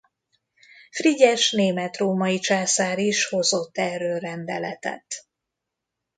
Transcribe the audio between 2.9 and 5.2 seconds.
is hozott erről rendeletet.